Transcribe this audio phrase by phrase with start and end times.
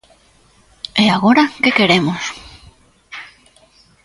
[1.03, 2.23] E agora ¿que queremos?